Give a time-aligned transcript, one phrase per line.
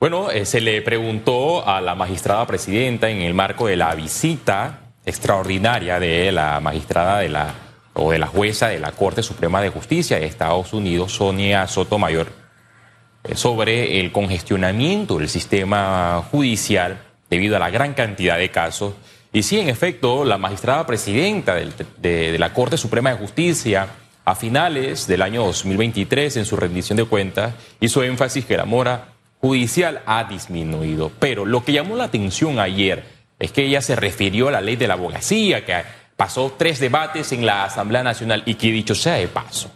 [0.00, 4.92] Bueno, eh, se le preguntó a la magistrada presidenta en el marco de la visita
[5.04, 7.54] extraordinaria de la magistrada de la
[7.94, 12.28] o de la jueza de la Corte Suprema de Justicia de Estados Unidos, Sonia Sotomayor,
[13.24, 18.94] eh, sobre el congestionamiento del sistema judicial debido a la gran cantidad de casos.
[19.32, 23.88] Y sí, en efecto, la magistrada presidenta de, de la Corte Suprema de Justicia
[24.24, 29.17] a finales del año 2023 en su rendición de cuentas hizo énfasis que la mora
[29.40, 31.10] judicial ha disminuido.
[31.18, 33.04] Pero lo que llamó la atención ayer
[33.38, 35.82] es que ella se refirió a la ley de la abogacía, que
[36.16, 39.70] pasó tres debates en la Asamblea Nacional y que dicho sea de paso,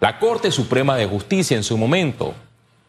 [0.00, 2.34] la Corte Suprema de Justicia en su momento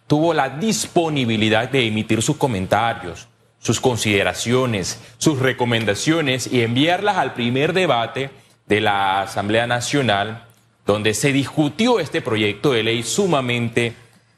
[0.08, 3.28] tuvo la disponibilidad de emitir sus comentarios,
[3.60, 8.30] sus consideraciones, sus recomendaciones y enviarlas al primer debate
[8.66, 10.46] de la Asamblea Nacional,
[10.86, 13.94] donde se discutió este proyecto de ley sumamente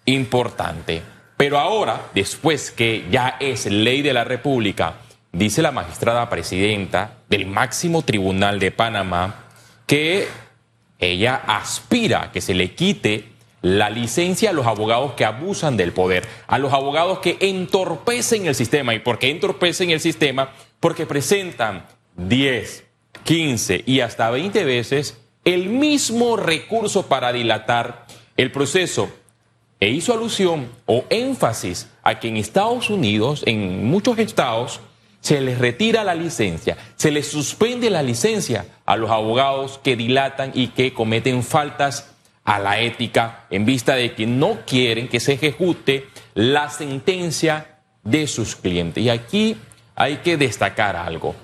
[0.05, 1.01] importante.
[1.39, 4.95] Pero ahora, después que ya es ley de la República,
[5.31, 9.45] dice la magistrada presidenta del máximo tribunal de Panamá
[9.87, 10.27] que
[10.99, 13.29] ella aspira a que se le quite
[13.61, 18.55] la licencia a los abogados que abusan del poder, a los abogados que entorpecen el
[18.55, 18.93] sistema.
[18.93, 20.51] ¿Y por qué entorpecen el sistema?
[20.81, 21.85] Porque presentan
[22.17, 22.83] 10,
[23.23, 29.09] 15 y hasta 20 veces el mismo recurso para dilatar el proceso
[29.79, 34.81] e hizo alusión o énfasis a que en Estados Unidos, en muchos estados,
[35.21, 40.51] se les retira la licencia, se les suspende la licencia a los abogados que dilatan
[40.53, 42.11] y que cometen faltas
[42.45, 48.27] a la ética en vista de que no quieren que se ejecute la sentencia de
[48.27, 49.03] sus clientes.
[49.03, 49.57] Y aquí
[49.95, 51.35] hay que destacar algo.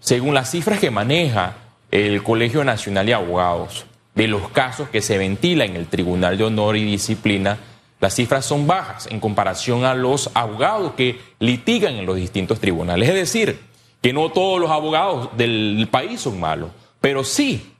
[0.00, 1.56] Según las cifras que maneja
[1.90, 6.44] el Colegio Nacional de Abogados, de los casos que se ventilan en el Tribunal de
[6.44, 7.58] Honor y Disciplina,
[8.00, 13.08] las cifras son bajas en comparación a los abogados que litigan en los distintos tribunales.
[13.08, 13.60] Es decir,
[14.00, 17.74] que no todos los abogados del país son malos, pero sí,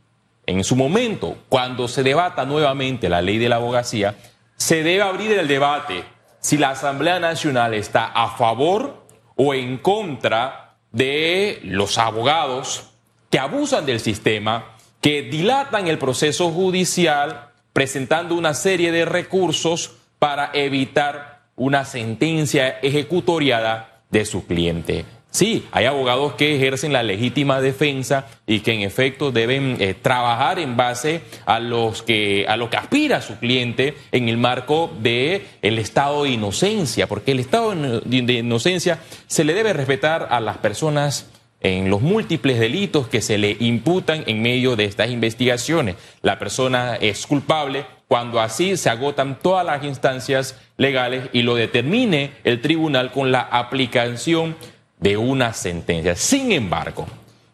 [0.47, 4.17] en su momento, cuando se debata nuevamente la ley de la abogacía,
[4.57, 6.05] se debe abrir el debate
[6.41, 9.05] si la Asamblea Nacional está a favor
[9.37, 12.91] o en contra de los abogados
[13.31, 14.72] que abusan del sistema
[15.03, 24.01] que dilatan el proceso judicial presentando una serie de recursos para evitar una sentencia ejecutoriada
[24.11, 25.05] de su cliente.
[25.33, 30.59] Sí, hay abogados que ejercen la legítima defensa y que en efecto deben eh, trabajar
[30.59, 31.59] en base a
[32.07, 37.09] que a lo que aspira su cliente en el marco de el estado de inocencia,
[37.09, 41.27] porque el estado de inocencia se le debe respetar a las personas
[41.63, 45.97] en los múltiples delitos que se le imputan en medio de estas investigaciones.
[46.21, 52.33] La persona es culpable cuando así se agotan todas las instancias legales y lo determine
[52.45, 54.57] el tribunal con la aplicación
[54.99, 56.17] de una sentencia.
[56.17, 57.07] Sin embargo,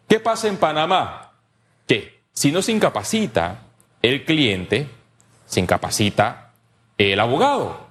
[0.07, 1.33] ¿qué pasa en Panamá?
[1.87, 3.61] Que si no se incapacita
[4.01, 4.87] el cliente,
[5.45, 6.51] se incapacita
[6.97, 7.89] el abogado.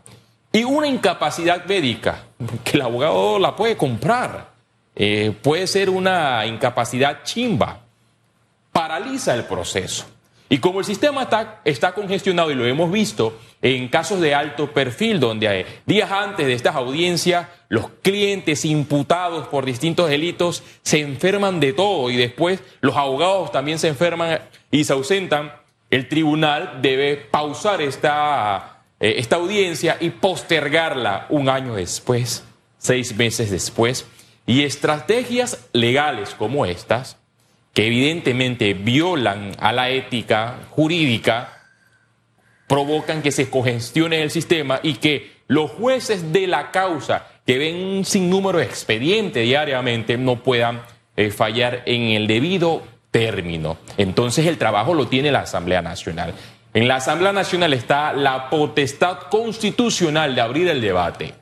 [0.53, 2.25] Y una incapacidad médica,
[2.65, 4.58] que el abogado la puede comprar
[5.01, 7.83] eh, puede ser una incapacidad chimba,
[8.73, 10.07] paraliza el proceso.
[10.49, 14.73] Y como el sistema está, está congestionado y lo hemos visto en casos de alto
[14.73, 21.01] perfil, donde hay, días antes de estas audiencias los clientes imputados por distintos delitos se
[21.01, 25.53] enferman de todo y después los abogados también se enferman y se ausentan,
[25.91, 32.43] el tribunal debe pausar esta, eh, esta audiencia y postergarla un año después,
[32.79, 34.07] seis meses después
[34.49, 37.19] y estrategias legales como estas,
[37.75, 41.67] que evidentemente violan a la ética jurídica,
[42.67, 47.77] provocan que se congestione el sistema y que los jueces de la causa, que ven
[47.77, 50.81] un sinnúmero de expedientes diariamente, no puedan
[51.15, 53.77] eh, fallar en el debido término.
[53.99, 56.33] Entonces el trabajo lo tiene la Asamblea Nacional.
[56.73, 61.35] En la Asamblea Nacional está la potestad constitucional de abrir el debate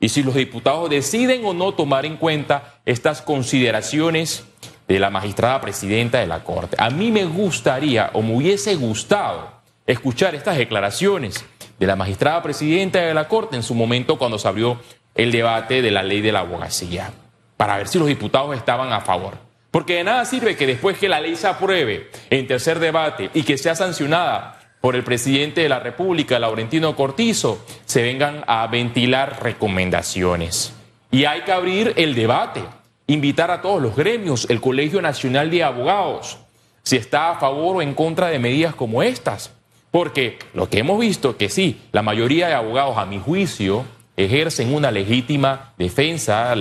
[0.00, 4.44] y si los diputados deciden o no tomar en cuenta estas consideraciones
[4.88, 6.76] de la magistrada presidenta de la Corte.
[6.78, 9.50] A mí me gustaría o me hubiese gustado
[9.86, 11.44] escuchar estas declaraciones
[11.78, 14.80] de la magistrada presidenta de la Corte en su momento cuando se abrió
[15.14, 17.12] el debate de la ley de la abogacía,
[17.56, 19.38] para ver si los diputados estaban a favor.
[19.70, 23.42] Porque de nada sirve que después que la ley se apruebe en tercer debate y
[23.42, 29.42] que sea sancionada por el presidente de la República, Laurentino Cortizo, se vengan a ventilar
[29.42, 30.72] recomendaciones.
[31.10, 32.62] Y hay que abrir el debate,
[33.06, 36.38] invitar a todos los gremios, el Colegio Nacional de Abogados,
[36.82, 39.52] si está a favor o en contra de medidas como estas.
[39.90, 43.84] Porque lo que hemos visto que sí, la mayoría de abogados, a mi juicio,
[44.16, 46.54] ejercen una legítima defensa,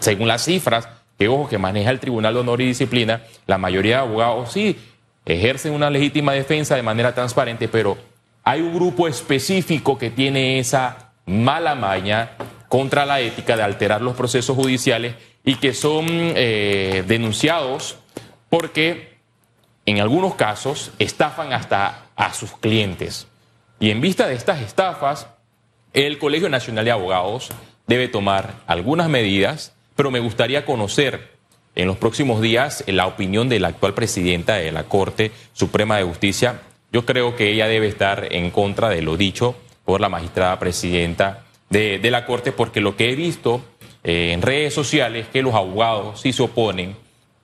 [0.00, 0.88] según las cifras
[1.18, 4.76] que ojo que maneja el Tribunal de Honor y Disciplina, la mayoría de abogados sí
[5.24, 7.96] ejercen una legítima defensa de manera transparente, pero
[8.42, 12.32] hay un grupo específico que tiene esa mala maña
[12.68, 17.98] contra la ética de alterar los procesos judiciales y que son eh, denunciados
[18.50, 19.18] porque
[19.86, 23.26] en algunos casos estafan hasta a sus clientes.
[23.80, 25.28] Y en vista de estas estafas,
[25.92, 27.50] el Colegio Nacional de Abogados
[27.86, 31.33] debe tomar algunas medidas, pero me gustaría conocer
[31.74, 36.04] en los próximos días la opinión de la actual presidenta de la Corte Suprema de
[36.04, 36.60] Justicia.
[36.92, 41.44] Yo creo que ella debe estar en contra de lo dicho por la magistrada presidenta
[41.70, 43.60] de, la Corte, porque lo que he visto
[44.04, 46.96] eh, en redes sociales es que los abogados sí se oponen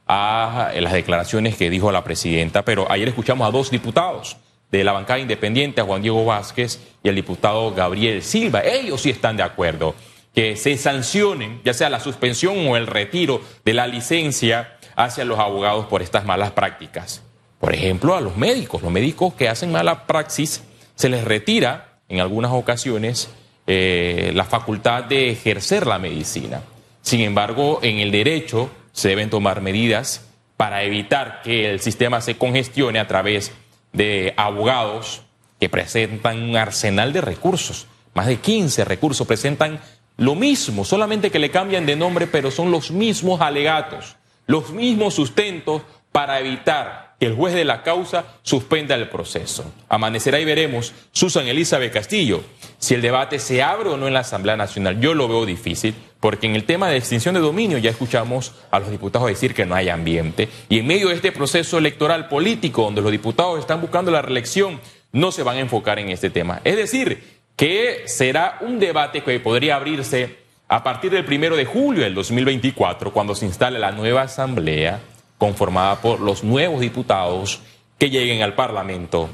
[0.07, 4.37] a las declaraciones que dijo la presidenta, pero ayer escuchamos a dos diputados
[4.71, 8.63] de la bancada independiente, a Juan Diego Vázquez y al diputado Gabriel Silva.
[8.65, 9.95] Ellos sí están de acuerdo
[10.35, 15.39] que se sancionen, ya sea la suspensión o el retiro de la licencia hacia los
[15.39, 17.23] abogados por estas malas prácticas.
[17.59, 20.63] Por ejemplo, a los médicos, los médicos que hacen mala praxis,
[20.95, 23.31] se les retira en algunas ocasiones
[23.67, 26.63] eh, la facultad de ejercer la medicina.
[27.03, 30.27] Sin embargo, en el derecho se deben tomar medidas
[30.57, 33.53] para evitar que el sistema se congestione a través
[33.93, 35.23] de abogados
[35.59, 37.87] que presentan un arsenal de recursos.
[38.15, 39.81] Más de 15 recursos presentan
[40.21, 45.15] lo mismo, solamente que le cambian de nombre, pero son los mismos alegatos, los mismos
[45.15, 45.81] sustentos
[46.13, 49.73] para evitar que el juez de la causa suspenda el proceso.
[49.89, 52.43] Amanecerá y veremos, Susan Elizabeth Castillo,
[52.79, 55.01] si el debate se abre o no en la Asamblea Nacional.
[55.01, 58.79] Yo lo veo difícil, porque en el tema de extinción de dominio ya escuchamos a
[58.79, 60.51] los diputados decir que no hay ambiente.
[60.69, 64.81] Y en medio de este proceso electoral político, donde los diputados están buscando la reelección,
[65.13, 66.61] no se van a enfocar en este tema.
[66.65, 72.05] Es decir, que será un debate que podría abrirse a partir del primero de julio
[72.05, 74.99] del 2024, cuando se instale la nueva Asamblea
[75.37, 77.61] conformada por los nuevos diputados
[77.99, 79.29] que lleguen al Parlamento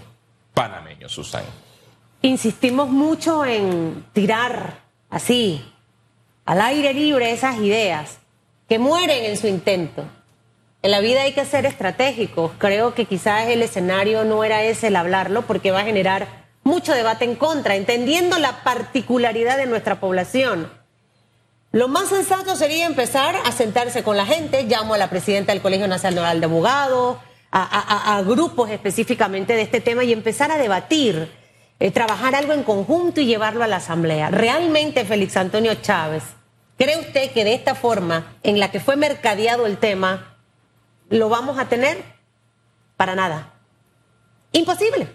[0.54, 1.46] panameño, Susana.
[2.20, 5.64] Insistimos mucho en tirar así,
[6.46, 8.18] al aire libre, esas ideas
[8.68, 10.02] que mueren en su intento.
[10.82, 12.50] En la vida hay que ser estratégicos.
[12.58, 16.92] Creo que quizás el escenario no era ese el hablarlo porque va a generar mucho
[16.92, 20.68] debate en contra, entendiendo la particularidad de nuestra población.
[21.70, 25.62] Lo más sensato sería empezar a sentarse con la gente, llamo a la presidenta del
[25.62, 27.18] Colegio Nacional de Abogados,
[27.52, 31.30] a, grupos específicamente de este tema y empezar a debatir,
[31.78, 34.30] eh, trabajar algo en conjunto y llevarlo a la Asamblea.
[34.30, 36.24] Realmente, Félix Antonio Chávez,
[36.76, 40.36] ¿cree usted que de esta forma en la que fue mercadeado el tema,
[41.10, 42.02] lo vamos a tener?
[42.96, 43.54] Para nada.
[44.52, 45.08] Imposible.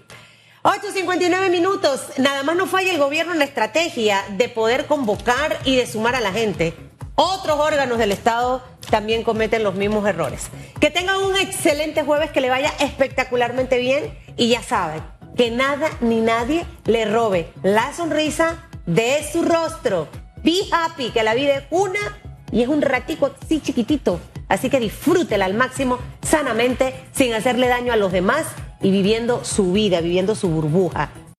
[0.64, 2.02] 8.59 minutos.
[2.18, 6.16] Nada más no falla el gobierno en la estrategia de poder convocar y de sumar
[6.16, 6.76] a la gente.
[7.16, 10.50] Otros órganos del Estado también cometen los mismos errores.
[10.80, 15.02] Que tengan un excelente jueves, que le vaya espectacularmente bien y ya saben,
[15.36, 20.10] que nada ni nadie le robe la sonrisa de su rostro.
[20.44, 22.20] Be happy, que la vida es una
[22.52, 24.22] y es un ratico así chiquitito.
[24.48, 28.46] Así que disfrútela al máximo, sanamente, sin hacerle daño a los demás
[28.82, 31.10] y viviendo su vida, viviendo su burbuja.